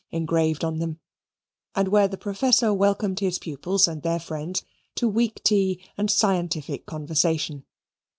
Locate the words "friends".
4.19-4.63